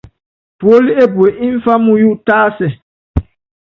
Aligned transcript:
Puólí 0.59 0.91
epue 1.03 1.27
ḿfá 1.55 1.73
muyu 1.85 2.09
tásɛ. 2.25 2.67